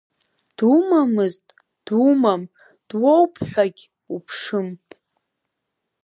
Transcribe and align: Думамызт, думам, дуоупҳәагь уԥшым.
Думамызт, 0.57 1.45
думам, 1.85 2.41
дуоупҳәагь 2.87 3.83
уԥшым. 4.13 4.67